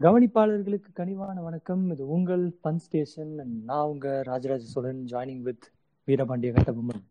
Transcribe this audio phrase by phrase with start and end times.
[0.00, 1.90] கவனிப்பாளர்களுக்கு கனிவான வணக்கம்.
[1.90, 5.70] இது உங்கள் பன் ஸ்டேஷன் நான் உங்க ராஜராஜ சோழன் ஜாயினிங் வித்
[6.06, 7.02] வீரபாண்டிய கட்டபொம்மன்.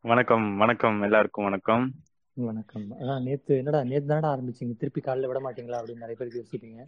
[0.00, 1.02] வணக்கம் வணக்கம்.
[1.02, 1.92] எல்லாருக்கும் வணக்கம்.
[2.32, 2.86] வணக்கம்.
[3.00, 4.76] அதான் நேத்து என்னடா நேத்து தானடா ஆரம்பிச்சீங்க?
[4.76, 6.86] திருப்பி காலைல விட மாட்டீங்களா அப்படின்னு நிறைய பேருக்கு யோசிப்பீங்க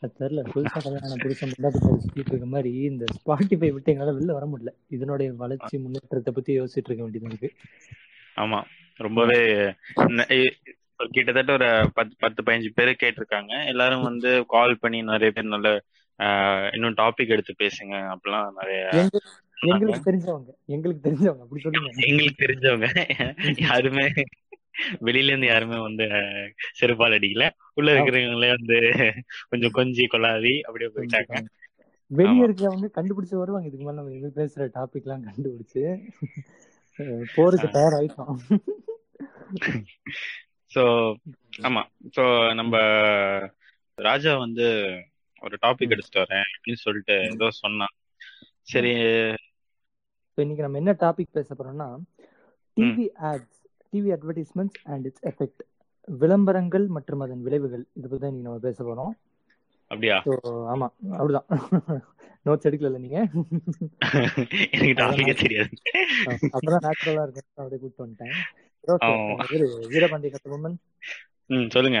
[0.00, 4.46] அது தெரியல புதுசா கல்யாணம் புதுசா முன்னாடி சுத்திட்டு இருக்க மாதிரி இந்த ஸ்பாட்டிஃபை விட்டு எங்களால வெளில வர
[4.46, 4.72] முடியல.
[4.88, 7.52] இதனுடைய வளர்ச்சி முன்னேற்றத்தை பத்தி யோசிச்சுட்டு இருக்க வேண்டியது இருக்கு.
[8.36, 8.62] ஆமா.
[8.96, 9.74] ரொம்பவே
[11.10, 13.66] கிட்டத்தட்ட ஒரு பத்து பத்து பதினஞ்சு பேர் கேட்டிருக்காங்க.
[13.66, 15.82] எல்லாரும் வந்து கால் பண்ணி நிறைய பேர் நல்ல
[16.74, 18.14] இன்னும் டாபிக் எடுத்து பேசுங்க.
[18.14, 19.18] அப்படிலாம் நிறைய எங்க
[19.60, 20.50] எங்களுக்கு தெரிஞ்சவங்க.
[20.66, 21.38] எங்களுக்கு தெரிஞ்சவங்க.
[21.38, 21.90] அப்படி சொல்லுங்க.
[22.06, 23.34] எங்களுக்கு தெரிஞ்சவங்க.
[23.60, 24.12] யாருமே
[25.00, 26.04] வெளியில இருந்து யாருமே வந்து
[26.80, 27.48] செருப்பால் அடிக்கல.
[27.74, 29.12] உள்ள இருக்கிறவங்களே வந்து
[29.48, 31.44] கொஞ்சம் கொஞ்சி கொள்ளாதி அப்படியே போயிட்டாங்க.
[32.06, 32.48] வெளிய.
[32.48, 33.66] இருக்கிறவங்க கண்டுபிடிச்சு வருவாங்க.
[33.66, 35.82] இதுக்கு மேல நம்ம பேசுற டாபிக் எல்லாம் கண்டுபிடிச்சு.
[37.34, 38.36] போருக்கு தயாராயிட்டோம்.
[40.72, 40.82] சோ
[41.62, 41.82] ஆமா.
[42.16, 42.22] சோ
[42.54, 42.74] நம்ம
[43.98, 44.66] ராஜா வந்து
[45.42, 47.94] ஒரு டாபிக் எடுத்துட்டு வரேன் அப்படின்னு சொல்லிட்டு ஏதோ சொன்னான்
[48.68, 48.92] சரி.
[50.28, 51.88] இப்போ இன்னைக்கு நம்ம என்ன டாபிக் பேச போறோம்னா
[52.76, 53.58] TV ads
[53.92, 55.62] TV advertisements and its effect
[56.08, 57.84] விளம்பரங்கள் மற்றும் அதன் விளைவுகள்.
[57.96, 59.12] இதை பத்தி தான் நம்ம பேச போறோம்.
[59.90, 60.16] அப்படியா?
[60.72, 60.86] ஆமா.
[61.12, 61.48] அப்படிதான்.
[62.46, 63.18] நோட்ஸ் எடுக்கல நீங்க?
[64.74, 65.74] எனக்கு டாபிக்கே தெரியாது.
[66.50, 68.34] அப்பதான் நேச்சுரலா இருக்கும் அப்படியே கூப்பிட்டு வந்துட்டேன்.
[69.92, 70.76] வீரபாண்டிய கட்டபொம்மன்
[71.50, 72.00] ம் சொல்லுங்க.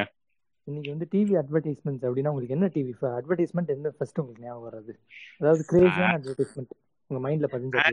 [0.68, 4.92] இன்னைக்கு வந்து டிவி அட்வர்டைஸ்மெண்ட்ஸ் அப்படின்னா உங்களுக்கு என்ன டிவி அட்வர்டைஸ்மெண்ட் என்ன ஃபர்ஸ்ட் உங்களுக்கு ஞாபகம் வர்றது?
[5.40, 6.72] அதாவது கிரேசியான அட்வர்டைஸ்மெண்ட்
[7.10, 7.84] உங்க மைண்ட்ல பதிஞ்ச.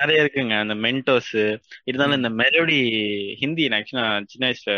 [0.00, 0.56] நிறைய இருக்குங்க.
[0.64, 1.32] அந்த மென்டோஸ்
[1.84, 2.78] இருந்தாலும் இந்த மெலோடி
[3.42, 4.74] ஹிந்தி ஆக்சுவலா சின்ன வயசுல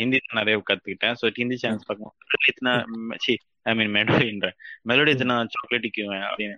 [0.00, 1.16] ஹிந்தி தான் நிறைய கத்துக்கிட்டேன்.
[1.20, 4.48] So Hindi channels see I mean மெலோடின்ற
[4.90, 5.88] melody இத்தனை சாக்லேட்
[6.30, 6.56] அப்படின்னு.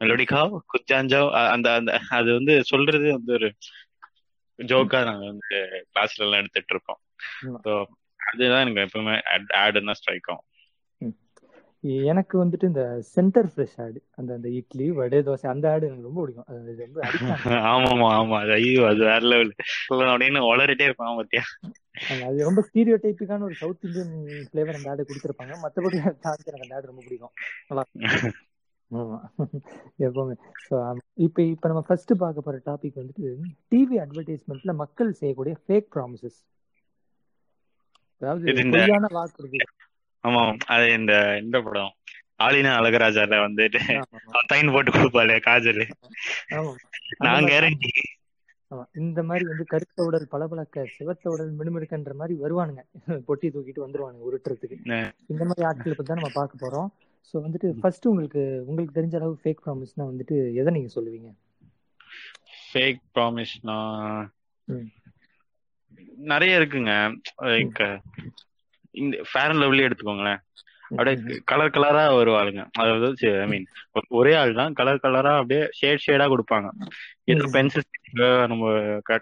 [0.00, 3.48] மெலோடி காவ் குச்சாஞ்சாவ் அந்த அந்த அது வந்து சொல்றது வந்து ஒரு
[4.58, 5.48] ஜோக்கா நாங்க வந்து
[5.92, 6.94] கிளாஸ்ல எல்லாம் எடுத்துட்டு.
[7.64, 7.72] ஸோ
[8.20, 9.14] அதுதான் எனக்கு எப்பவுமே
[9.58, 10.46] ஆடுன்னு தான் ஸ்ட்ரைக் ஆகும்.
[12.02, 16.20] எனக்கு வந்துட்டு இந்த சென்டர் ஃப்ரெஷ் ஆடு அந்த அந்த இட்லி வடை தோசை அந்த ஆடு எனக்கு ரொம்ப
[16.20, 16.48] பிடிக்கும்.
[17.68, 18.36] ஆமாமா ஆமா.
[18.40, 19.52] அது ஐயோ அது வேற லெவல்
[20.08, 21.44] அப்படின்னு வளரிட்டே இருப்பான் பாத்தியா?
[22.26, 24.12] அது ரொம்ப ஸ்டீரியோ டைப்பிக்கான ஒரு சவுத் இந்தியன்
[24.48, 25.54] ஃபிளேவர் அந்த ஆடு கொடுத்துருப்பாங்க.
[25.64, 27.34] மற்றபடி எனக்கு அந்த ஆடு ரொம்ப பிடிக்கும்.
[27.68, 27.84] நல்லா.
[28.90, 29.00] இருக்கும்.
[29.00, 29.18] ஆமா.
[30.06, 30.34] எப்பவுமே.
[30.66, 30.74] ஸோ
[31.26, 33.26] இப்போ இப்போ நம்ம ஃபர்ஸ்ட் பார்க்க போற டாபிக் வந்துட்டு
[33.72, 36.38] டிவி அட்வர்டைஸ்மெண்ட்ல மக்கள் செய்யக்கூடிய ஃபேக் ப்ராமிசஸ்
[38.22, 39.58] அதாவது பொய்யான வாக்குறுதி
[40.24, 40.42] ஆமா
[40.74, 41.12] அது இந்த
[41.42, 41.92] இந்த படம்.
[42.44, 43.80] ஆலினா அழகராஜால வந்துட்டு
[44.50, 45.82] சைன் போட்டு கொடுப்பாளே காஜல்.
[47.26, 47.90] நான் கேரண்டி
[48.70, 48.82] ஆமா.
[49.00, 52.82] இந்த மாதிரி வந்து கருத்த உடல் பளபளக்க சிவத்த உடல் மினுமினுக்கன்ற மாதிரி வருவானுங்க.
[53.28, 54.76] பொட்டி தூக்கிட்டு வந்துருவானுங்க உருட்டுறதுக்கு.
[55.32, 56.88] இந்த மாதிரி ஆட்களை பத்தி தான் நம்ம பார்க்க போறோம்.
[57.28, 61.30] ஸோ வந்துட்டு ஃபர்ஸ்ட் உங்களுக்கு உங்களுக்கு தெரிஞ்ச அளவு ஃபேக் ப்ராமிஸ்னா வந்துட்டு எதை நீங்க சொல்லுவீங்க?
[62.62, 63.76] ஃபேக் ப்ராமிஸ்னா.
[66.28, 66.92] நிறைய இருக்குங்க.
[67.48, 67.80] லைக்
[68.94, 70.40] இந்த ஃபேர் அண்ட் லவ்லி எடுத்துக்கோங்களேன்.
[70.90, 72.62] அப்படியே கலர் கலரா வருவாளுங்க.
[72.74, 73.08] அதாவது
[73.42, 73.66] ஐ மீன்
[74.10, 74.72] ஒரே ஆள் தான்.
[74.72, 76.68] கலர் கலரா அப்படியே ஷேட் ஷேடா கொடுப்பாங்க.
[77.28, 77.50] ம்.
[77.52, 77.86] பென்சில்
[78.46, 78.64] நம்ம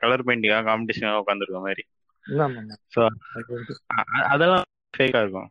[0.02, 1.84] கலர் பெயிண்டிங்கா காம்படிஷன் உட்காந்துருக்க மாதிரி.
[4.32, 5.50] அதெல்லாம் ஃபேக்கா இருக்கும்.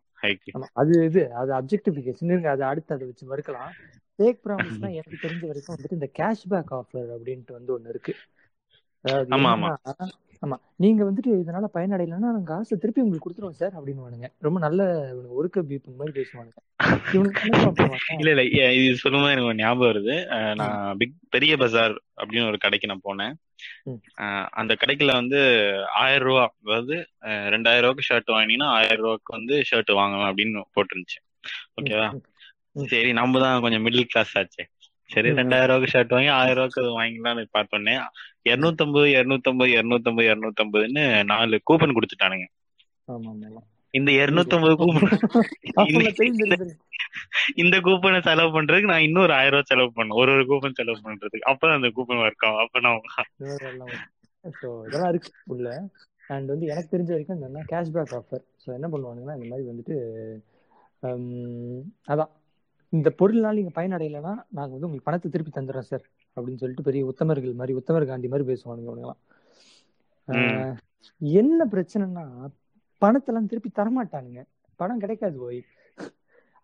[0.73, 2.47] அது இது அது அப்ஜெக்டிஃபிகேஷன் இருக்கு.
[2.47, 3.73] அது அடுத்து அதை வச்சு மறுக்கலாம்.
[4.19, 8.13] ஃபேக் ப்ராமிஸ்னா எனக்கு தெரிஞ்ச வரைக்கும் வந்துட்டு இந்த கேஷ்பேக் ஆஃபர் அப்படின்ட்டு வந்து ஒண்ணு இருக்கு.
[9.05, 9.29] அதாவது
[10.45, 14.81] ஆமா, நீங்க வந்துட்டு இதனால பயனடையலைன்னா நாங்க காசு திருப்பி உங்களுக்கு கொடுத்துருவோம் சார் அப்படின்னு ரொம்ப நல்ல
[15.37, 16.59] ஒருக்க பீப் மாதிரி பேசுவானுங்க.
[18.21, 18.43] இல்ல இல்ல.
[18.79, 20.15] இது சொல்லும்போது எனக்கு ஞாபகம் வருது.
[20.61, 23.33] நான் பிக் பெரிய பஜார் அப்படின்னு ஒரு கடைக்கு நான் போனேன்.
[24.61, 25.39] அந்த கடைக்குள்ள வந்து
[26.03, 26.95] ஆயிரம் ரூபா அதாவது
[27.55, 31.19] ரெண்டாயிரம் ரூபாய்க்கு ஷர்ட் வாங்கினீங்கன்னா ஆயிரம் ரூபாய்க்கு வந்து ஷர்ட் வாங்கலாம் அப்படின்னு போட்டுருந்துச்சு.
[31.79, 32.07] ஓகேவா.
[32.91, 34.63] சரி நம்ம தான் கொஞ்சம் மிடில் கிளாஸ் ஆச்சே.
[35.09, 35.29] சரி.
[35.39, 37.93] ரெண்டாயிரம் ரூபாய்க்கு ஷர்ட் வாங்கி ஆயிரம் ரூபாய்க்கு அது வாங்கிக்கலாம்னு பார்த்தோன்னே
[38.49, 42.47] இருநூத்தம்பது இருநூத்தம்பது இருநூத்தம்பது இருநூத்தம்பதுன்னு நாலு கூப்பன் கொடுத்துட்டானுங்க.
[43.93, 45.11] இந்த இருநூத்தம்பது கூப்பன்.
[47.63, 51.47] இந்த கூப்பனை செலவு பண்றதுக்கு நான் இன்னொரு ஆயிரம் ரூபாய் செலவு பண்ணேன் ஒரு ஒரு கூப்பன் செலவு பண்றதுக்கு.
[51.51, 52.61] அப்பதான் அந்த கூப்பன் ஒர்க் ஆகும்.
[52.63, 52.79] அப்ப
[54.87, 55.67] இதெல்லாம் இருக்கு உள்ள.
[56.33, 59.95] அண்ட் வந்து எனக்கு தெரிஞ்ச வரைக்கும் என்னன்னா கேஷ்பேக் ஆஃபர் ஸோ என்ன பண்ணுவானுங்கன்னா இந்த மாதிரி வந்துட்டு
[62.13, 62.31] அதான்.
[62.95, 66.05] இந்த பொருள்னால நீங்க பயனடையலைன்னா நாங்க வந்து உங்களுக்கு பணத்தை திருப்பி தந்துடுறோம் சார்
[66.37, 69.15] அப்படின்னு சொல்லிட்டு பெரிய உத்தமர்கள் மாதிரி உத்தமர் காந்தி மாதிரி பேசுவானுங்க
[70.27, 70.75] ஆஹ்,
[71.39, 72.25] என்ன பிரச்சனைனா
[73.01, 74.41] பணத்தெல்லாம் திருப்பி தரமாட்டானுங்க.
[74.79, 75.59] பணம் கிடைக்காது போய்.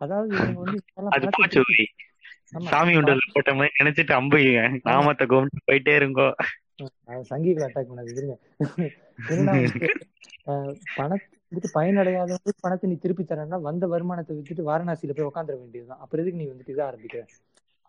[0.01, 0.79] அதாவது இவங்க வந்து
[2.69, 6.27] சாமி உண்டல் போட்ட மாதிரி நினைச்சிட்டு அம்புங்க நாமத்தை கும்பிட்டு போயிட்டே இருங்கோ.
[7.29, 8.11] சங்கிகளை அட்டாக் பண்ணாது
[10.97, 16.01] பணத்தை வந்துட்டு பயனடையாதவங்களுக்கு பணத்தை நீ திருப்பி தரேன்னா வந்த வருமானத்தை வித்துட்டு வாரணாசியில போய் உட்காந்துட வேண்டியதுதான்.
[16.03, 17.23] அப்புறம் எதுக்கு நீ வந்துட்டு இதை ஆரம்பிக்கிற?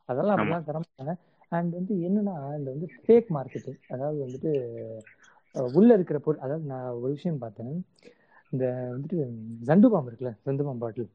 [0.09, 1.13] அதெல்லாம் அப்படிலாம் தர மாட்டாங்க.
[1.53, 4.51] அண்ட் வந்து என்னன்னா இந்த வந்து ஃபேக் மார்க்கெட்டிங் அதாவது வந்துட்டு
[5.75, 7.75] உள்ள இருக்கிற பொருள் அதாவது நான் ஒரு விஷயம் பார்த்தேன்.
[8.53, 9.19] இந்த வந்துட்டு
[9.69, 11.09] ஜண்டு பாம்பு இருக்குல்ல ஜண்டு பாம்பு பாட்டில்.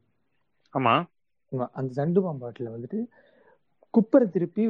[0.73, 0.93] ஆமா.
[1.79, 2.99] அந்த ஜண்டு பாம் பாட்டில வந்துட்டு
[3.93, 4.63] குப்பரை திருப்பி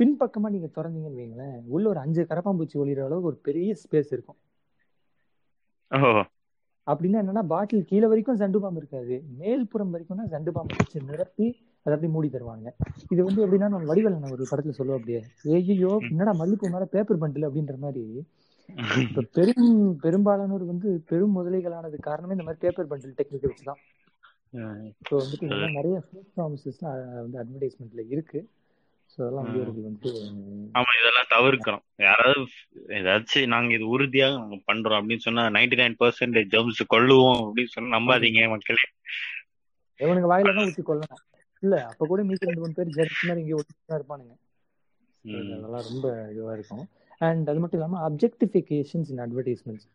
[0.00, 4.38] பின்பக்கமா நீங்க திறந்தீங்கன்னு வைங்களேன் உள்ள ஒரு அஞ்சு கரப்பாம்பூச்சி ஒளிகிற அளவுக்கு ஒரு பெரிய ஸ்பேஸ் இருக்கும்.
[6.86, 9.16] அப்படின்னா என்னன்னா பாட்டில் கீழே வரைக்கும் ஜண்டு பாம்பு இருக்காது.
[9.40, 11.46] மேல்புறம் வரைக்கும் தான் ஜண்டு பாம்பு வச்சு நிரப்பி
[11.86, 12.68] அதை அப்படியே மூடி தருவாங்க.
[13.12, 15.20] இது வந்து எப்படின்னா நம்ம வடிவேலன் ஒரு படத்துல சொல்லுவோம் அப்படியே
[15.56, 18.04] ஏய்யோ என்னடா மல்லிப்பூ மேல பேப்பர் பண்டில் அப்படின்ற மாதிரி.
[19.02, 19.70] இப்ப பெரும்
[20.04, 23.80] பெரும்பாலானோர் வந்து பெரும் முதலைகளானது காரணமே இந்த மாதிரி பேப்பர் பண்டில் டெக்னிக் வச்சுதான்.
[25.08, 25.46] ஸோ வந்துட்டு
[25.78, 28.40] நிறைய ஃபேக் ப்ராமிசஸ்லாம் வந்து அட்வர்டைஸ்மெண்ட்ல இருக்கு.
[30.78, 32.42] ஆமா இதெல்லாம் தவிர்க்கிறோம் யாராவது
[32.98, 37.94] ஏதாச்சும் நாங்க இது உறுதியாக நாங்க பண்றோம் அப்படின்னு சொன்னா நைன்டி நைன் பர்சன்டேஜ் ஜம்ஸ் கொள்ளுவோம் அப்படின்னு சொன்னா
[37.96, 38.86] நம்பாதீங்க மக்களே.
[40.00, 41.22] இவனுக்கு வாயில தான் ஊற்றி கொள்ளணும்
[41.62, 44.34] இல்ல அப்ப கூட மீதி ரெண்டு மூணு பேர் ஜெர்ஸ் மாதிரி இங்கே ஒட்டி இருப்பானுங்க.
[45.54, 46.84] அதெல்லாம் ரொம்ப இதுவா இருக்கும்.
[47.20, 49.86] அண்ட் அது மட்டும் இல்லாம அப்ஜெக்டிஃபிகேஷன்ஸ் இன் அட்வர்டைஸ்மெண்ட்ஸ்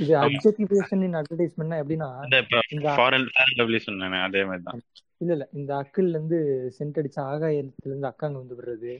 [0.00, 2.08] இது அப்ஜெக்டிஃபிகேஷன் இன் அட்வர்டைஸ்மெண்ட்னா எப்படின்னா
[2.96, 3.28] ஃபாரின்
[3.86, 4.82] சொன்னேன் அதே மாதிரி தான்.
[5.20, 5.46] இல்ல இல்ல.
[5.52, 6.38] இந்த அக்கிள்ல இருந்து
[6.78, 8.92] சென்ட் அடிச்ச ஆகாயத்துல இருந்து அக்காங்க வந்து விடுறது.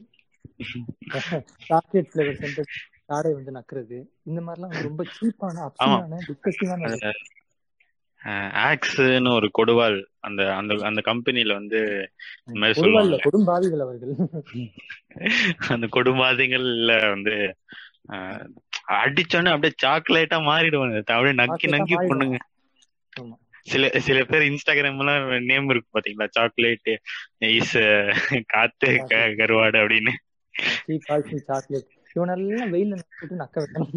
[1.65, 2.61] சாக்லேட் ஃபிளேவர் சென்ட்
[3.09, 3.99] காடை வந்து நக்குறது.
[4.27, 6.93] இந்த மாதிரிலாம் ரொம்ப சீப்பான அப்சனான டிஸ்கஸ்டிங்கான
[8.65, 11.81] ஆக்ஸ்னு ஒரு கொடுவால் அந்த அந்த அந்த கம்பெனில வந்து
[13.25, 14.15] கொடும்பாவிகள் அவர்கள்.
[15.69, 17.35] அந்த கொடுமாதிங்கள்ல வந்து
[18.15, 18.41] ஆஹ்,
[18.89, 20.97] அடிச்சோன்னே அப்படியே சாக்லேட்டா மாறிடுவாங்க.
[21.09, 21.97] அப்படியே நக்கி நக்கி.
[22.05, 22.39] பொண்ணுங்க
[23.67, 26.27] சில சில பேர் இன்ஸ்டாகிராம்லாம் நேம் இருக்கு பாத்தீங்களா?
[26.37, 26.91] சாக்லேட்
[27.51, 27.77] இஸ்
[28.53, 28.91] காத்து
[29.41, 30.13] கருவாடு அப்படின்னு.
[31.49, 31.87] சாக்லேட்
[32.17, 33.95] இவனெல்லாம் வெயில்ல நட்டு நக்க வைக்கணும்.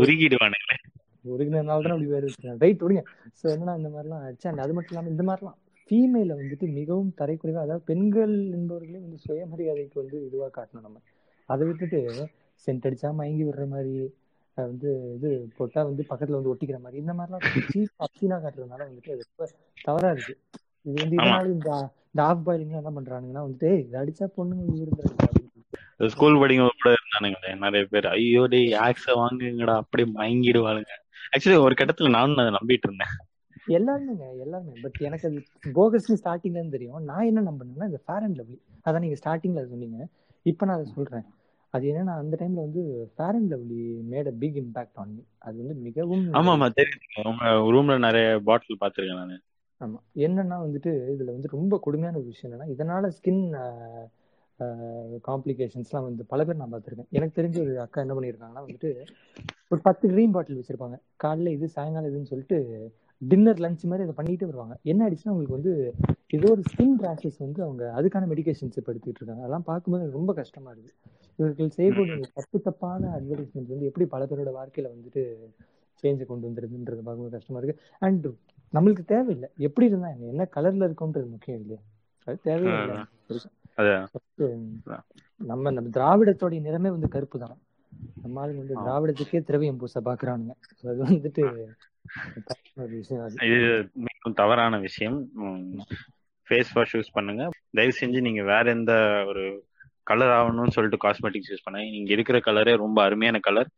[0.00, 0.76] உருகிடுவானுங்களே.
[1.24, 2.28] ஒருங்கினால தான் அப்படி வேறு
[2.62, 3.02] ரைட் விடுங்க
[3.40, 5.58] ஸோ என்னன்னா இந்த மாதிரிலாம் ஆச்சு அண்ட் அது மட்டும் இல்லாமல் இந்த மாதிரிலாம்.
[5.90, 10.98] ஃபீமேல வந்துட்டு மிகவும் தரைக்குறைவா அதாவது பெண்கள் என்பவர்களே வந்து சுயமரியாதைக்கு வந்து இதுவா காட்டணும் நம்ம.
[11.48, 12.00] அதை விட்டுட்டு
[12.66, 13.94] சென்ட் அடிச்சா மயங்கி விடுற மாதிரி
[14.58, 19.22] வந்து இது போட்டா வந்து பக்கத்துல வந்து ஒட்டிக்கிற மாதிரி இந்த மாதிரிலாம் சீப் அப்சீனா காட்டுறதுனால வந்துட்டு அது
[19.28, 19.46] ரொம்ப
[19.84, 20.34] தவறா இருக்கு.
[20.86, 21.16] இது வந்து.
[21.18, 21.70] இதனால இந்த
[22.08, 25.38] இந்த ஆஃப் பாயிலிங் என்ன பண்றானுங்கன்னா வந்துட்டு "ஏய், இது அடிச்சா பொண்ணுங்க விழுந்துருக்கு
[26.10, 30.92] ஸ்கூல் படிக்கும் கூட இருந்தானுங்களே நிறைய பேர் ஐயோ டேய் ஆக்ஸ வாங்குங்கடா அப்படியே மயங்கிடுவாளுங்க.
[31.32, 33.12] ஆக்சுவலி ஒரு கட்டத்துல நானும் அதை நம்பிட்டு இருந்தேன்.
[33.72, 34.72] எல்லாருமேங்க எல்லாருமே.
[34.82, 35.40] பட் எனக்கு அது
[35.74, 37.02] போகஸ்னு ஸ்டார்டிங்ல இருந்து தெரியும்.
[37.04, 38.56] நான் என்ன நம்பினேன்னா இந்த ஃபேர் அண்ட் லவ்லி
[38.86, 39.98] அதான் நீங்க ஸ்டார்டிங்ல சொன்னீங்க.
[40.46, 41.26] இப்போ நான் அதை சொல்றேன்.
[41.74, 42.82] அது என்னன்னா அந்த டைம்ல வந்து
[43.12, 46.98] Fair and Lovely made a big impact on me அது வந்து மிகவும் ஆமா ஆமா தெரியுது
[47.30, 47.44] உங்க
[47.74, 49.36] ரூம்ல நிறைய பாட்டில் பாத்திருக்கேன் நானு.
[49.80, 49.98] ஆமா.
[50.24, 53.42] என்னன்னா வந்துட்டு இதுல வந்து ரொம்ப கொடுமையான ஒரு விஷயம் என்னன்னா இதனால ஸ்கின்
[55.24, 57.10] காம்ப்ளிகேஷன்ஸ்லாம் வந்து பல பேர் நான் பார்த்துருக்கேன்.
[57.16, 58.90] எனக்கு தெரிஞ்ச ஒரு அக்கா என்ன பண்ணியிருக்காங்கன்னா வந்துட்டு
[59.70, 60.96] ஒரு பத்து க்ரீன் பாட்டில் வச்சிருப்பாங்க.
[61.22, 62.58] காலைல இது சாயங்காலம் இதுன்னு சொல்லிட்டு
[63.22, 64.74] டின்னர் லஞ்ச் மாதிரி அதை பண்ணிட்டு வருவாங்க.
[64.82, 65.72] என்ன ஆயிடுச்சுன்னா அவங்களுக்கு வந்து
[66.36, 69.42] ஏதோ ஒரு ஸ்கின் ரேஷஸ் வந்து அவங்க அதுக்கான மெடிகேஷன்ஸ் இப்போ எடுத்துக்கிட்டு இருக்காங்க.
[69.44, 70.92] அதெல்லாம் பார்க்கும்போது ரொம்ப கஷ்டமா இருக்கு.
[71.38, 75.22] இவர்கள் செய்யக்கூடிய தப்பு தப்பான அட்வர்டைஸ்மெண்ட் வந்து எப்படி பல பேரோட வாழ்க்கையில வந்துட்டு
[76.02, 77.82] சேஞ்சை கொண்டு வந்துருதுன்றது பார்க்கும்போது கஷ்டமா இருக்கு.
[77.98, 78.26] அண்ட்
[78.72, 79.48] நம்மளுக்கு தேவையில்லை.
[79.58, 80.28] எப்படி இருந்தா என்ன?
[80.34, 81.80] என்ன கலர்ல இருக்கும்ன்றது முக்கியம் இல்லையா?
[82.26, 82.96] அது தேவையே இல்லை.
[83.78, 84.08] அதான்
[85.40, 87.58] நம்ம நம்ம திராவிடத்தோடைய நிறமே வந்து கருப்பு தான்.
[88.22, 90.54] நம்ம ஆளுங்க வந்து திராவிடத்துக்கே திரவியம் பூச பாக்குறானுங்க
[90.90, 91.42] அது வந்துட்டு
[93.46, 93.58] இது
[94.00, 95.18] மிகவும் தவறான விஷயம்.
[96.48, 97.42] ஃபேஸ் வாஷ் யூஸ் பண்ணுங்க.
[97.70, 98.92] தயவு செஞ்சு நீங்க வேற எந்த
[99.26, 99.44] ஒரு
[100.02, 103.68] கலர் ஆகணும்னு சொல்லிட்டு காஸ்மெட்டிக்ஸ் யூஸ் பண்ணாங்க நீங்க இருக்கிற கலரே ரொம்ப அருமையான கலர்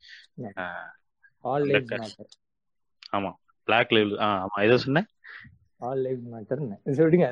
[1.96, 2.30] மேட்டர்
[3.12, 3.30] ஆமா
[3.68, 4.58] பிளாக் ஆ ஆமா.
[4.62, 5.08] ஏதோ சொன்னேன்?
[5.80, 7.26] ஆல் லைஃப் மேட்டர்னு சொல்லிடுங்க.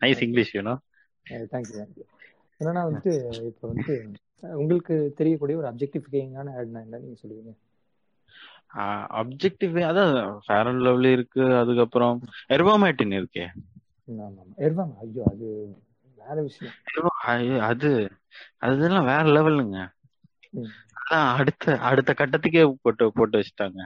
[0.00, 0.80] நைஸ் இங்கிலீஷ் வேணும்
[1.52, 2.04] தேங்க்யூ தேங்க்யூ
[2.60, 3.94] என்னன்னா வந்துட்டு இப்போ வந்து
[4.54, 7.52] உங்களுக்கு தெரியக்கூடிய ஒரு அப்ஜெக்டிஃபிகேஷனான ஆட்னா என்ன நீங்க சொல்லுவீங்க.
[9.20, 10.14] அப்ஜெக்டிவ் அதான்
[10.46, 12.16] ஃபேர் அண்ட் லவ்லி இருக்கு அதுக்கப்புறம்
[12.48, 13.46] எர்வாமேட்டின் இருக்கே.
[14.58, 15.46] எர்வாமா ஐயோ அது
[16.18, 16.74] வேற விஷயம்.
[17.60, 17.90] அது
[18.58, 19.78] அதெல்லாம் வேற லெவலுங்க.
[21.00, 23.80] அதான் அடுத்த அடுத்த கட்டத்துக்கே போட்டு போட்டு வச்சுட்டாங்க.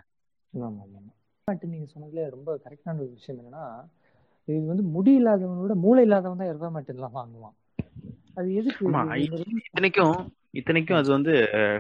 [1.62, 3.64] நீங்க சொன்னதுல ரொம்ப கரெக்டான ஒரு விஷயம் என்னன்னா
[4.48, 7.56] இது வந்து முடி இல்லாதவனோட மூளை இல்லாதவன் தான் எர்வா எல்லாம் வாங்குவான்.
[8.34, 8.86] அது எதுக்கு
[9.64, 10.16] இத்தனைக்கும்
[10.54, 11.34] இத்தனைக்கும் அது வந்து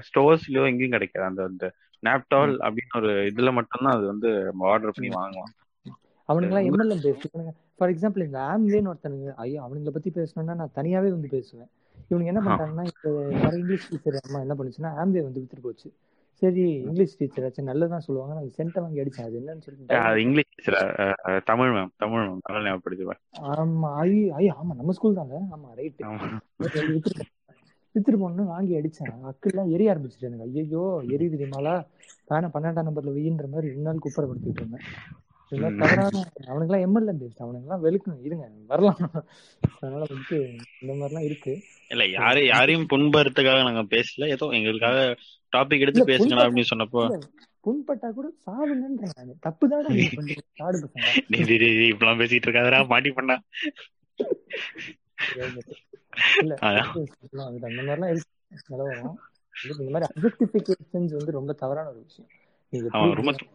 [0.06, 1.66] ஸ்டோர்ஸ்லயோ எங்கேயும் கிடைக்காது அந்த அந்த
[2.02, 4.30] நாப்டால் அப்படின்னு ஒரு இதுல மட்டும்தான் அது வந்து
[4.70, 5.52] ஆர்டர் பண்ணி வாங்குவான்
[6.28, 11.28] அவனுங்கெல்லாம் எம்எல்எம் பேசுவானுங்க ஃபார் எக்ஸாம்பிள் இந்த ஆம்லேன்னு ஒருத்தனுங்க ஐயோ அவனுங்களை பத்தி பேசணும்னா நான் தனியாவே வந்து
[11.32, 11.70] பேசுவேன்.
[12.10, 12.42] இவனுங்க என்ன.
[12.46, 15.88] பண்றாங்கன்னா இப்போ நிறைய இங்கிலீஷ் டீச்சர் அம்மா என்ன பண்ணுச்சுன்னா ஆம்லே வந்து வித்துட்டு போச்சு.
[16.42, 18.32] சரி இங்கிலீஷ் டீச்சர் ஆச்சு நல்லதான் சொல்லுவாங்க.
[18.38, 19.26] நான் சென்ட்டை வாங்கி அடிச்சேன்.
[19.28, 23.20] அது என்னன்னு சொல்லிட்டு அது இங்கிலீஷ் அஹ், தமிழ் மேம் தமிழ் மேம் தமிழ் ஞாபகப்படுத்துவேன்
[23.54, 25.68] ஆமா ஐயோ ஐயோ ஆமா நம்ம ஸ்கூல் தாங்க ஆமா
[26.08, 26.28] ஆமா.
[27.94, 29.18] வித்துட்டு போனோம்னு வாங்கி அடிச்சேன்.
[29.22, 31.86] அக்கெல்லாம் எரிய ஆரம்பிச்சிட்டு எனக்கு ஐயோ எரியுது தெரியுமாலா
[32.24, 34.80] தானே பன்னெண்டாம் நம்பர்ல வெயின்ற மாதிரி ரெண்டு நாள் குப்பரப்படுத்திட்டு இருந்தேன்.
[35.48, 35.78] இந்த மாதிரி ம்.
[35.78, 38.98] தவறான அவனுங்கெல்லாம் எம்எல்ஏ பேஸ்ட் அவனுங்கெல்லாம் வெளுக்கணும் இருங்க வரலாம்.
[39.80, 41.62] அதனால வந்துட்டு இந்த மாதிரிலாம் இருக்கு.
[41.88, 44.28] இல்ல யாரையும் யாரையும் புண்படுறதுக்காக நாங்க பேசல.
[44.28, 45.16] ஏதோ எங்களுக்காக
[45.56, 47.18] டாபிக் எடுத்து இல்ல, பேசுங்க புண்படுத்த- அப்படின்னு சொன்னப்போ.
[47.66, 49.34] புண்பட்டா கூட சாவுங்கன்றேன் நானு.
[49.40, 50.34] தப்பு தானே பசங்க.
[51.28, 53.40] டேய், இப்படிலாம் பேசிட்டு இருக்காதடா மாட்டி பண்ணா
[56.40, 56.90] இல்ல அதான்.
[57.12, 58.30] சொல்லலாம் அது அந்த மாதிரிலாம் இருக்கு.
[58.68, 59.18] நிலவரம்
[59.54, 62.30] இது இந்த மாதிரி வந்து ரொம்ப தவறான ஒரு விஷயம்.
[62.72, 62.88] நீங்க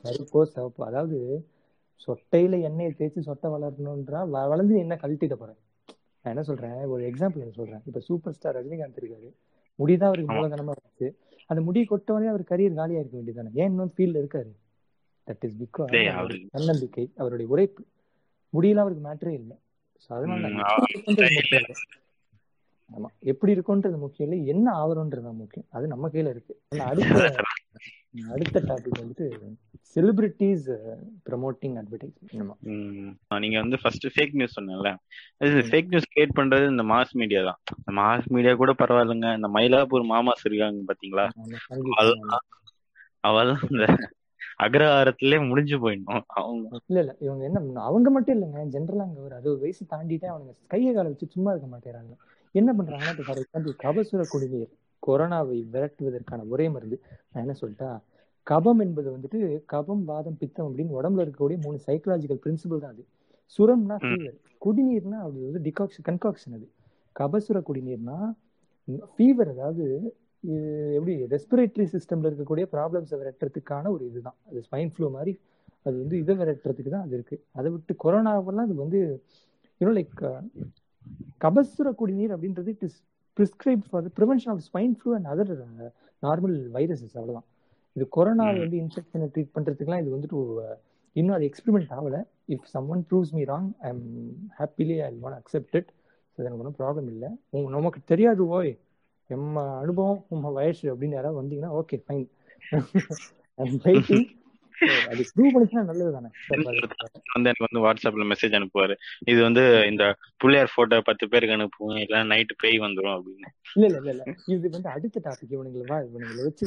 [0.03, 0.83] கருப்போ சிவப்போ.
[0.83, 1.17] அதாவது
[2.07, 5.59] சொட்டையில எண்ணெயை தேய்ச்சி சொட்டை வளரணுன்றா வளர்ந்து என்ன கழட்டிட போறேன்?
[6.25, 6.85] நான் என்ன சொல்றேன்?
[6.85, 7.81] ஒரு எக்ஸாம்பிள் நான் சொல்றேன்.
[7.85, 9.29] இப்ப சூப்பர் ஸ்டார் ரஜினிகாந்த் இருக்காரு.
[9.79, 10.33] முடிதான் அவருக்கு.
[10.33, 11.07] மூலதனமா இருந்துச்சு
[11.49, 14.51] அந்த முடி கொட்டவனே அவர் கரியர் காலியா இருக்க வேண்டியதானே ஏன் இன்னும் ஃபீல்ட்ல இருக்காரு?
[15.27, 17.83] தட் இஸ் பிகாஸ் தன்னம்பிக்கை அவருடைய உழைப்பு.
[18.53, 19.57] முடியல அவருக்கு மேட்டரே இல்லை.
[20.03, 20.47] ஸோ அதனால
[22.89, 23.09] ஆமா.
[23.31, 24.45] எப்படி இருக்குன்றது முக்கியம் இல்லை.
[24.47, 25.67] என்ன ஆவறோன்றது தான் முக்கியம்.
[25.69, 26.53] அது நம்ம கையில இருக்கு.
[26.89, 27.31] அடுத்த
[28.33, 29.25] அடுத்த டாபிக் வந்துட்டு
[29.95, 30.67] செலிபிரிட்டிஸ்
[31.27, 33.39] ப்ரமோட்டிங் அட்வர்டைஸ்மெண்ட்.
[33.43, 34.57] நீங்க வந்து ஃபர்ஸ்ட் ஃபேக் நியூஸ்
[35.45, 37.59] இது ஃபேக் நியூஸ் கிரியேட் பண்றது இந்த மாஸ் மீடியா தான்.
[37.99, 39.31] மாஸ் மீடியா கூட பரவாயில்லைங்க.
[39.39, 41.25] இந்த மயிலாப்பூர் மாமாஸ் இருக்காங்க பாத்தீங்களா?
[43.23, 43.85] அவெல்லாம் இந்த
[44.65, 46.23] அக்ரஹாரத்திலே முடிஞ்சு போயிடணும்.
[46.39, 46.67] அவங்க.
[46.87, 47.13] இல்ல இல்ல.
[47.19, 47.81] இவங்க என்ன?
[47.89, 48.61] அவங்க மட்டும் இல்லைங்க.
[48.75, 52.13] ஜென்ரலா அங்க ஒரு அறுபது வயசு தாண்டிட்டே அவனுங்க கையை காலை வச்சு சும்மா இருக்க மாட்டேறாங்க.
[52.59, 54.71] என்ன பண்றாங்கன்னா இப்ப ஃபார் எக்ஸாம்பிள் கபசுர குடிநீர்
[55.03, 56.97] கொரோனாவை விரட்டுவதற்கான ஒரே மருந்து
[57.31, 57.89] நான் என்ன சொல்லிட்டா
[58.47, 59.39] கபம் என்பது வந்துட்டு
[59.73, 63.03] கபம் வாதம் பித்தம் அப்படின்னு உடம்புல இருக்கக்கூடிய மூணு சைக்கலாஜிக்கல் பிரின்சிபல் தான் அது.
[63.55, 63.95] சுரம்னா.
[64.03, 66.67] ஃபீவர் குடிநீர்னா அது வந்து டிகாக்ஷன் கன்காக்ஷன் அது.
[67.15, 68.17] கபசுர குடிநீர்னா
[69.13, 69.85] ஃபீவர் அதாவது
[70.97, 74.37] எப்படி ரெஸ்பிரேட்டரி சிஸ்டம்ல இருக்கக்கூடிய ப்ராப்ளம்ஸை விரட்டுறதுக்கான ஒரு இதுதான்.
[74.49, 75.33] அது ஸ்பைன் ஃப்ளூ மாதிரி
[75.85, 77.37] அது வந்து இதை விரட்டுறதுக்கு தான் அது இருக்கு.
[77.51, 78.99] அதை விட்டு கொரோனாவெல்லாம் அது வந்து
[79.81, 80.15] யூனோ லைக்
[81.41, 82.97] கபசுர குடிநீர் அப்படின்றது it is
[83.37, 85.51] prescribe for prevention of swine flu and other
[86.23, 87.47] normal viruses அவ்வளவுதான்.
[87.95, 88.45] இது கொரோனா.
[88.55, 90.75] வந்து இன்ஃபெக்ஷனை ட்ரீட் பண்றதுக்குலாம் இது வந்துட்டு uh,
[91.15, 92.17] இன்னும் அது எக்ஸ்பெரிமெண்ட் ஆகல.
[92.55, 94.03] If someone proves me wrong I am
[94.59, 95.89] happily I won accept it
[96.37, 97.29] எனக்கு ஒன்றும் ப்ராப்ளம் இல்லை.
[97.77, 98.73] நமக்கு தெரியாது ஓய்
[99.29, 102.27] எம்ம அனுபவம் உம்ம வயசு அப்படின்னு யாராவது வந்தீங்கன்னா ஓகே ஃபைன்
[105.11, 106.29] அது ப்ரூவ் பண்ணிச்சுன்னா நல்லது தானே
[107.35, 108.95] வந்து எனக்கு வந்து வாட்ஸ்அப்ல மெசேஜ் அனுப்புவாரு.
[109.31, 110.03] இது வந்து இந்த
[110.41, 113.49] புள்ளையார் போட்டோ பத்து பேருக்கு அனுப்புவோம் இல்ல நைட்டு பேய் வந்துரும் அப்படின்னு.
[113.75, 114.23] இல்ல இல்ல இல்ல
[114.55, 116.65] இது வந்து அடுத்த டாபிக் இவனுங்களை இவனுங்களை வச்சு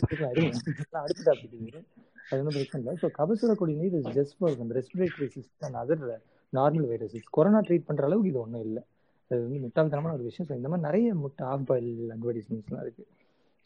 [1.02, 1.82] அடுத்த டாபிக் இது.
[2.30, 2.94] அது ஒன்றும் பிரச்சனை இல்லை.
[3.02, 6.04] So Kabasura Kudineer is just for நம்ம respiratory system other
[6.52, 8.82] normal viruses corona treat பண்ற அளவுக்கு இது ஒன்றும் இல்லை.
[9.30, 10.48] அது வந்து முட்டாள்தனமான ஒரு விஷயம்.
[10.50, 13.04] ஸோ இந்த மாதிரி நிறைய முட்டை ஆஃப் பாயில் அட்வர்டைஸ்மெண்ட்ஸ்லாம் இருக்கு.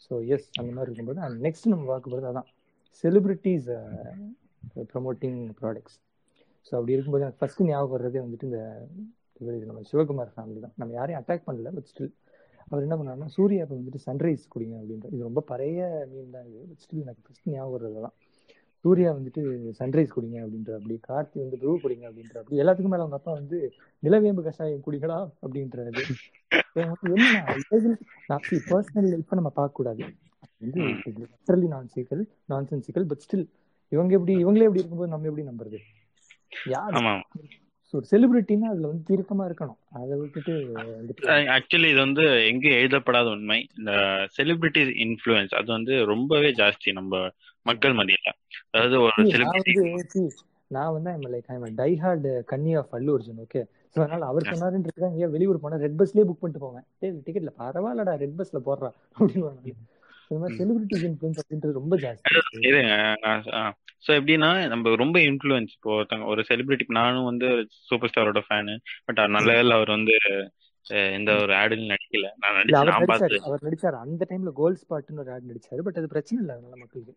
[0.04, 2.48] ஸோ எஸ் அந்த மாதிரி இருக்கும்போது அண்ட் நெக்ஸ்ட் நம்ம பார்க்க போகிறது அதான்.
[2.98, 3.70] செலிபிரிட்டிஸ்
[4.90, 5.96] ப்ரொமோட்டிங் ப்ராடக்ட்ஸ்
[6.66, 8.60] ஸோ அப்படி இருக்கும்போது எனக்கு ஃபர்ஸ்ட் ஞாபகம் வர்றதே வந்துட்டு இந்த
[9.70, 10.74] நம்ம சிவகுமார் ஃபேமிலி தான்.
[10.80, 12.12] நம்ம யாரையும் அட்டாக் பண்ணல பட் ஸ்டில்
[12.68, 15.80] அவர் என்ன பண்ணாருன்னா சூர்யா இப்போ வந்துட்டு சன்ரைஸ் குடிங்க அப்படின்ற இது ரொம்ப பழைய
[16.12, 18.16] மீன் தான் இது பட் ஸ்டில் எனக்கு ஃபர்ஸ்ட் ஞாபகம் தான்
[18.84, 19.42] சூர்யா வந்துட்டு
[19.78, 23.58] சன்ரைஸ் குடிங்க அப்படின்ற அப்படி கார்த்தி வந்து ப்ரூ குடிங்க அப்படின்ற அப்படி எல்லாத்துக்கும் மேல அவங்க அப்பா வந்து
[24.02, 26.02] நிலவேம்பு கஷாயம் குடிங்களா அப்படின்றது
[28.28, 29.78] நான் பர்சனல் லைஃப்பை நம்ம பார்க்க
[30.64, 30.80] வந்து
[31.22, 33.46] literally nonsical nonsensical but still
[33.92, 35.78] இவங்க எப்படி இவங்களே எப்படி இருக்கும்போது நம்ம எப்படி நம்புறது?
[36.72, 36.96] யார்
[37.94, 39.78] ஸோ செலிபிரிட்டினா அதுல வந்து தீர்க்கமா இருக்கணும்.
[39.98, 40.52] அதை விட்டுட்டு
[41.56, 43.58] ஆக்சுவலி இது வந்து எங்கேயும் எழுதப்படாத உண்மை.
[43.78, 43.92] இந்த
[44.36, 47.20] செலிபிரிட்டி இன்ஃப்ளூயன்ஸ் அது வந்து ரொம்பவே ஜாஸ்தி நம்ம
[47.66, 48.32] மக்கள் மத்தியில.
[48.72, 50.24] அதாவது ஒரு செலிபிரிட்டி
[50.70, 53.60] நான் வந்து I'm like I'm die hard கன்னி of Allu Arjun okay
[53.96, 56.86] so அதனால அவர் சொன்னாருன்றதுக்காக எங்கேயா வெளியூர் போனா ரெட் பஸ்லயே புக் பண்ணிட்டு போவேன்.
[57.00, 59.74] டேய் டிக்கெட்ல பரவாயில்லடா ரெட் பஸ்ல போடுறா அப்படின்னு
[60.30, 61.08] இந்த மாதிரி
[61.40, 62.32] அப்படின்றது ரொம்ப ஜாஸ்தி.
[64.06, 67.48] ஸோ எப்படின்னா நம்ம ரொம்ப இன்ஃப்ளூயன்ஸ் இப்போ ஒருத்தங்க ஒரு செலிபிரிட்டி நானும் வந்து
[67.88, 70.16] சூப்பர் ஸ்டாரோட ஃபேனு பட் நல்ல வேலை அவர் வந்து
[71.12, 72.28] எந்த ஒரு ஆடிலும் நடிக்கல.
[72.36, 73.96] நான் இல்ல நடிச்சு அவர் நடிச்சாரு.
[73.96, 75.80] அந்த டைம்ல கோல்ட் ஸ்பாட்னு ஒரு ஆட் நடிச்சாரு.
[75.82, 77.14] பட் அது பிரச்சனை இல்லை அதனால மக்களுக்கு.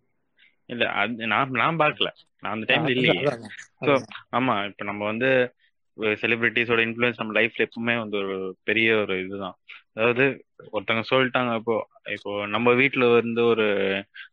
[0.70, 2.10] இல்ல அது நான் நான் பார்க்கல
[2.44, 3.18] நான் அந்த டைம்ல இல்லையே.
[3.82, 4.06] அதான்.
[4.30, 5.30] ஆமா இப்போ நம்ம வந்து
[6.22, 9.56] செலிபிரிட்டிஸோட இன்ஃப்ளூயன்ஸ் நம்ம லைஃப்ல எப்பவுமே வந்து ஒரு பெரிய ஒரு இதுதான்.
[9.94, 10.26] அதாவது
[10.72, 11.76] ஒருத்தவங்க சொல்லிட்டாங்க இப்போ
[12.16, 13.66] இப்போ நம்ம வீட்ல வந்து ஒரு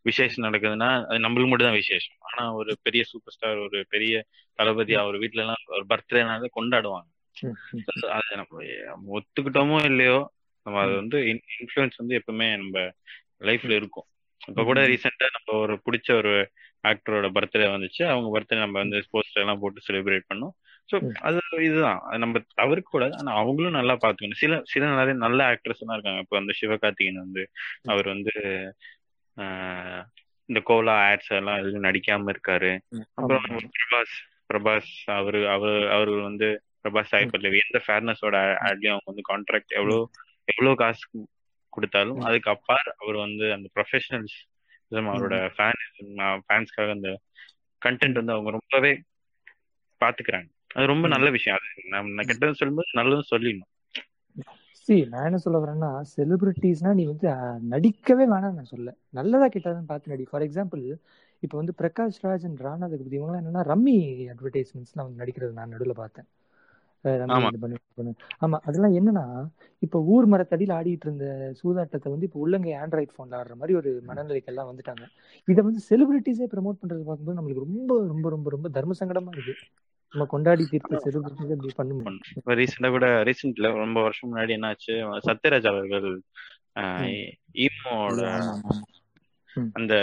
[0.02, 2.18] விசேஷம் நடக்குதுன்னா அது நம்மளுக்கு மட்டும் தான் விசேஷம்.
[2.28, 4.14] ஆனா ஒரு பெரிய சூப்பர் ஸ்டார் ஒரு பெரிய
[4.59, 7.09] தளபதி அவர் வீட்ல எல்லாம் ஒரு பர்த்டேனால கொண்டாடுவாங்க.
[8.16, 10.18] அது நம்ம நம்ம ஒத்துக்கிட்டோமோ இல்லையோ
[10.66, 12.76] நம்ம அது வந்து இன்ஃப்ளூயன்ஸ் வந்து எப்பவுமே நம்ம
[13.40, 14.06] லைஃப்ல இருக்கும்.
[14.49, 16.33] இப்ப கூட ரீசெண்டா நம்ம ஒரு பிடிச்ச ஒரு
[16.85, 18.02] ஆக்டரோட பர்த்டே வந்துச்சு.
[18.12, 20.54] அவங்க பர்த்டே நம்ம வந்து ஸ்போர்ட்ஸ் எல்லாம் போட்டு செலிப்ரேட் பண்ணோம்.
[20.93, 21.12] ஸோ ம்.
[21.21, 22.19] அது இதுதான்.
[22.19, 26.21] நம்ம தவிர்க்க கூடாது ஆனா அவங்களும் நல்லா பாத்துக்கணும் சில சில நிறைய நல்ல ஆக்ட்ரஸ் எல்லாம் இருக்காங்க.
[26.21, 27.50] இப்போ வந்து சிவகார்த்திகேயன் வந்து
[27.87, 28.35] அவர் வந்து
[30.49, 32.73] இந்த கோலா ஆட்ஸ் எல்லாம் எதுவும் நடிக்காம இருக்காரு.
[33.14, 33.47] அப்புறம்.
[33.76, 34.17] பிரபாஸ்
[34.49, 36.49] பிரபாஸ் அவரு அவர் அவர் வந்து
[36.83, 40.00] பிரபாஸ் பல்லவி எந்த ஃபேர்னஸோட ஆட்லயும் அவங்க வந்து கான்ட்ராக்ட் எவ்வளவு
[40.45, 41.05] எவ்வளவு காசு
[41.69, 42.21] கொடுத்தாலும்.
[42.21, 44.37] அதுக்கு அப்பார் அவர் வந்து அந்த ப்ரொஃபஷனல்ஸ்
[44.93, 45.81] அவரோட ஃபேன்
[46.47, 47.11] ஃபேன்ஸ்க்காக அந்த
[47.83, 48.93] கண்டென்ட் வந்து அவங்க ரொம்பவே
[50.00, 51.07] பாத்துக்கிறாங்க அது ரொம்ப.
[51.14, 51.59] நல்ல விஷயம்.
[51.59, 53.71] அது நம்ம கெட்டது சொல்லும்போது நல்லதும் சொல்லிடணும்.
[54.78, 57.26] சி நான் என்ன சொல்ல வரேன்னா செலிபிரிட்டிஸ்னா நீ வந்து
[57.69, 60.25] நடிக்கவே வேணாம் நான் சொல்ல நல்லதா கெட்டதான்னு பார்த்து நடி.
[60.31, 60.83] ஃபார் எக்ஸாம்பிள்
[61.43, 63.97] இப்போ வந்து பிரகாஷ் ராஜ் அண்ட் ராணா தகுதி இவங்கலாம் என்னன்னா ரம்மி
[64.33, 66.28] அட்வர்டைஸ்மெண்ட்ஸ்லாம் வந்து நடிக்கிறது நான் நடுவில் பார்த்தேன்.
[68.40, 68.59] ஆமா.
[68.62, 69.25] அதெல்லாம் என்னன்னா
[69.83, 71.26] இப்போ ஊர் மரத்தடியில் ஆடிட்டு இருந்த
[71.61, 75.04] சூதாட்டத்தை வந்து இப்போ உள்ளங்கை ஆண்ட்ராய்ட் ஃபோன்ல ஆடுற மாதிரி ஒரு மனநிலைக்கு எல்லாம் வந்துட்டாங்க.
[75.49, 79.57] இதை வந்து செலிபிரிட்டிஸே ப்ரமோட் பண்றது பார்க்கும்போது நம்மளுக்கு ரொம்ப ரொம்ப ரொம்ப ரொம்ப தர்ம சங்கடமா இருக்கு.
[80.14, 84.94] நம்ம கொண்டாடி தீர்த்த செலிபிரிட்டிஸ் இப்படி பண்ணும்போது இப்போ ரீசெண்டா கூட ரீசெண்ட்ல ரொம்ப வருஷம் முன்னாடி என்னாச்சு
[85.26, 86.09] சத்யராஜ் அவர்கள்.
[87.64, 88.21] ஈமோட
[89.75, 89.94] அந்த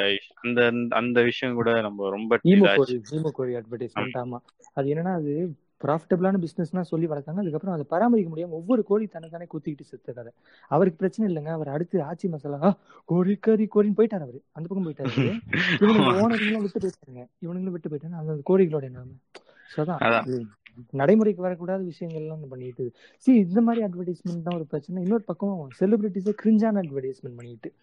[0.43, 0.59] அந்த
[0.99, 4.37] அந்த விஷயம் கூட நம்ம ரொம்ப ஈமோ கோழி அட்வர்டைஸ்மெண்ட் ஆமா.
[4.77, 5.33] அது என்னன்னா அது
[5.81, 7.41] ப்ராஃபிட்டபிளான பிசினஸ்னா சொல்லி வளர்த்தாங்க.
[7.43, 10.31] அதுக்கப்புறம் அதை பராமரிக்க முடியாம ஒவ்வொரு கோழி தன்னை கூத்திக்கிட்டு செத்த கதை.
[10.71, 11.51] அவருக்கு பிரச்சனை இல்லைங்க.
[11.57, 12.69] அவர் அடுத்து ஆச்சி மசாலா "ஆ,
[13.09, 14.39] கோழி கறி கோழின்னு போயிட்டாரு அவரு.
[14.55, 15.09] அந்த பக்கம் போயிட்டாரு
[15.81, 17.23] இவனுங்க ஓனருங்களும் விட்டு போயிட்டாங்க.
[17.45, 18.17] இவனுங்களும் விட்டு போயிட்டாங்க.
[18.21, 19.40] அந்த கோழிகளோட நிலைமை ஸோ
[19.77, 20.47] அதான்.
[20.91, 22.91] நடைமுறைக்கு வரக்கூடாத விஷயங்கள்லாம் பண்ணிட்டு.
[23.27, 25.03] சி இந்த மாதிரி அட்வர்டைஸ்மெண்ட் தான் ஒரு பிரச்சனை.
[25.03, 27.73] இன்னொரு பக்கம் செலிபிரிட்டிஸே கிரிஞ்சான அட்வர்டைஸ்மெண்ட் பண்ணிட்டு.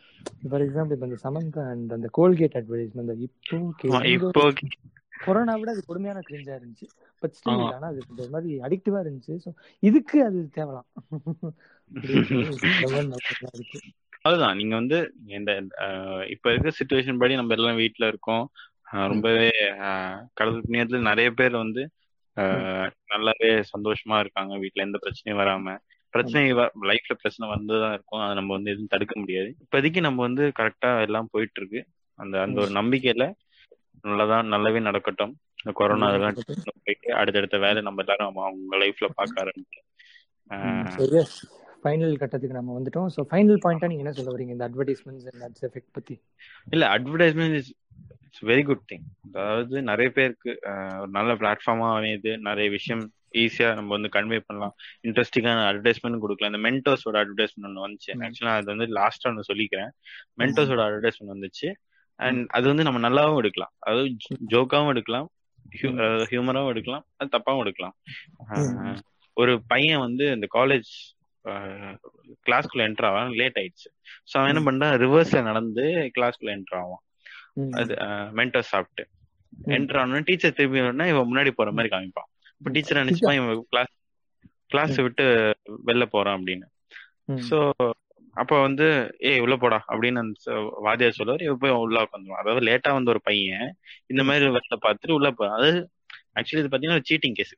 [0.48, 3.10] ஃபார் எக்ஸாம்பிள் இப்போ இந்த சமந்தா அண்ட் அந்த கோல்கேட் அட்வர்டைஸ்மெண்ட்
[4.06, 4.52] இப்போ
[5.24, 6.86] கொரோனா விட அது கொடுமையான கிரிஞ்சா இருந்துச்சு.
[7.22, 9.38] பட் ஸ்டில் ஆனா அது இந்த மாதிரி அடிக்டிவா இருந்துச்சு.
[9.44, 9.52] ஸோ
[9.82, 10.86] இதுக்கு அது தேவலாம்.
[14.22, 14.56] அதுதான்.
[14.56, 15.62] நீங்க வந்து இந்த
[16.26, 18.50] இப்ப இருக்க சுச்சுவேஷன் படி நம்ம எல்லாம் வீட்ல இருக்கோம்.
[19.10, 19.48] ரொம்பவே
[20.38, 21.82] கடவுள் புண்ணியத்துல நிறைய பேர் வந்து
[23.12, 24.52] நல்லாவே சந்தோஷமா இருக்காங்க.
[24.62, 25.74] வீட்ல எந்த பிரச்சனையும் வராம.
[26.14, 26.42] பிரச்சனை
[26.90, 28.22] லைஃப்ல பிரச்சனை வந்துதான் இருக்கும்.
[28.24, 29.48] அதை நம்ம வந்து எதுவும் தடுக்க முடியாது.
[29.64, 31.80] இப்போதைக்கு நம்ம வந்து கரெக்டா எல்லாம் போயிட்டு இருக்கு
[32.18, 33.26] அந்த அந்த ஒரு நம்பிக்கையில
[34.04, 35.34] நல்லதான் நல்லாவே நடக்கட்டும்.
[35.60, 36.36] இந்த கொரோனா அதெல்லாம்
[36.84, 39.80] போயிட்டு அடுத்தடுத்த வேலை நம்ம எல்லாரும் அவங்க லைஃப்ல பார்க்க ஆரம்பிச்சு
[40.96, 41.36] ஸோ எஸ்
[41.82, 43.08] ஃபைனல் கட்டத்துக்கு நம்ம வந்துட்டோம்.
[43.16, 46.14] ஸோ ஃபைனல் பாயிண்டா நீங்க என்ன சொல்ல வரீங்க இந்த அட்வர்டைஸ்மெண்ட்ஸ் அண்ட் அட்ஸ் எஃபெக்ட் பத்தி.
[46.74, 47.70] இல்ல advertisement
[48.26, 50.50] it's very good thing அதாவது நிறைய பேருக்கு
[51.00, 52.32] ஒரு நல்ல பிளாட்ஃபார்மா அமையுது.
[52.48, 53.04] நிறைய விஷயம்
[53.42, 54.74] ஈஸியா நம்ம வந்து கன்வே பண்ணலாம்.
[55.06, 56.52] இன்ட்ரெஸ்டிங்கான அட்வர்டைஸ்மெண்ட் கொடுக்கலாம்.
[56.52, 58.10] இந்த மென்டோஸோட அட்வர்டைஸ்மெண்ட் ஒன்று வந்துச்சு.
[58.26, 59.90] ஆக்சுவலா அது வந்து லாஸ்டா ஒன்று சொல்லிக்கிறேன்.
[60.42, 61.68] மென்டோஸோட அட்வர்டைஸ்மெண்ட் வந்துச்சு.
[62.18, 63.72] அண்ட் அது வந்து நம்ம நல்லாவும் எடுக்கலாம்.
[63.86, 64.08] அதாவது
[64.54, 65.28] ஜோக்காவும் எடுக்கலாம்.
[66.30, 67.04] ஹியூமராவும் எடுக்கலாம்.
[67.18, 67.94] அது தப்பாவும் எடுக்கலாம்.
[69.36, 70.90] ஒரு பையன் வந்து இந்த காலேஜ்
[72.46, 73.30] கிளாஸ்க்குள்ள என்டர் ஆவான்.
[73.40, 73.88] லேட் ஆயிடுச்சு.
[74.30, 75.84] ஸோ அவன் என்ன பண்ணா ரிவர்ஸ்ல நடந்து
[76.16, 77.02] கிளாஸ்க்குள்ள என்டர் ஆவான்.
[77.70, 77.94] அது
[78.34, 79.10] மென்டர் சாப்பிட்டு.
[79.64, 82.28] என்டர் ஆனா டீச்சர் திரும்பி இவன் முன்னாடி போற மாதிரி காமிப்பான்.
[82.58, 83.96] இப்போ டீச்சர் நினைச்சுப்பான் இவன் கிளாஸ்
[84.66, 85.54] கிளாஸ் விட்டு
[85.86, 86.62] வெளில போறான் அப்படின்னு.
[87.50, 87.70] ஸோ
[88.30, 91.42] அப்போ வந்து ஏய் உள்ள போடா அப்படின்னு அந்த ச- வாத்தியார் சொல்லுவார்.
[91.42, 95.54] இவன் போய் உள்ள உட்காந்துருவான் அதாவது லேட்டா வந்த ஒரு பையன் இந்த மாதிரி வேலை பார்த்துட்டு உள்ள போறான்.
[95.54, 95.90] அதாவது
[96.34, 97.54] ஆக்சுவலி இது பாத்தீங்கன்னா சீட்டிங் கேஸ்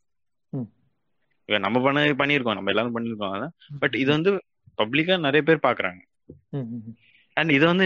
[1.44, 2.54] இவன் நம்ம பண்ண பண்ணியிருக்கோம்.
[2.54, 3.22] நம்ம எல்லாரும் பண்ணியிருக்கோம்.
[3.22, 3.50] அதான்.
[3.78, 4.42] பட் இது வந்து
[4.78, 6.00] பப்ளிக்கா நிறைய பேர் பாக்குறாங்க.
[7.40, 7.84] அண்ட் இது வந்து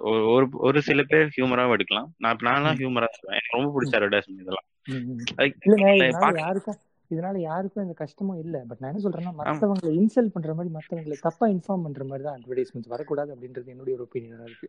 [0.00, 2.12] ஒரு ஒரு- சில பேர் ஹியூமராவும் எடுக்கலாம்.
[2.18, 3.36] நான் நான்லாம் ஹியூமரா சொல்லுவேன்.
[3.36, 6.34] எனக்கு ரொம்ப பிடிச்ச அட்வர்டைஸ்மெண்ட் இதெல்லாம்.
[6.34, 6.76] யாருக்கும்
[7.10, 8.64] இதனால யாருக்கும் இந்த கஷ்டமும் இல்ல.
[8.68, 12.88] பட் நான் என்ன சொல்றேன்னா மத்தவங்களை இன்சல்ட் பண்ற மாதிரி மத்தவங்களை தப்பா இன்ஃபார்ம் பண்ற மாதிரி தான் அட்வர்டைஸ்மெண்ட்ஸ்
[12.88, 14.68] வரக்கூடாது அப்படின்றது என்னுடைய ஒரு ஒப்பீனியனா இருக்கு.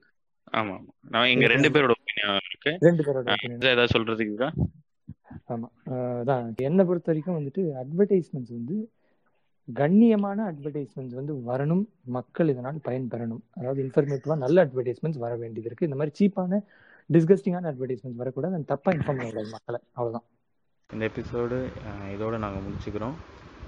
[0.52, 2.78] ஆமா ஆமா நான் எங்க ரெண்டு பேரோட ஒப்பீனியன் இருக்கு.
[2.80, 4.52] ரெண்டு பேரோட ஏதாவது சொல்றதுக்கு
[5.50, 5.64] ஆமா.
[5.90, 8.92] அதான் என்னை பொறுத்த வரைக்கும் வந்துட்டு அட்வர்டைஸ்மெண்ட்ஸ் வந்து
[9.68, 11.84] கண்ணியமான அட்வர்டைஸ்மெண்ட்ஸ் வந்து வரணும்.
[12.18, 13.44] மக்கள் இதனால் பயன்பெறணும்.
[13.58, 15.88] அதாவது இன்ஃபர்மேட்டிவாக நல்ல அட்வர்டைஸ்மெண்ட்ஸ் வர வேண்டியது இருக்கு.
[15.90, 16.60] இந்த மாதிரி சீப்பான
[17.10, 18.58] டிஸ்கஸ்டிங்கான அட்வர்டைஸ்மெண்ட்ஸ் வரக்கூடாது.
[18.58, 19.80] அந்த தப்பாக இன்ஃபார்ம் பண்ணக்கூடாது மக்களை.
[19.98, 20.26] அவ்வளோதான்
[20.90, 21.58] இந்த எபிசோடு
[22.16, 23.16] இதோட நாங்கள் முடிச்சுக்கிறோம்.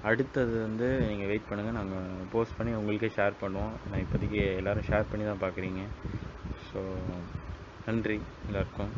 [0.08, 3.74] அடுத்தது வந்து நீங்கள் வெயிட் பண்ணுங்கள் நாங்கள் போஸ்ட் பண்ணி உங்களுக்கே ஷேர் பண்ணுவோம்.
[3.90, 5.82] நான் இப்போதைக்கு எல்லோரும் ஷேர் பண்ணி தான் பார்க்குறீங்க.
[6.68, 6.80] ஸோ
[7.86, 8.92] நன்றி எல்லாருக்கும்.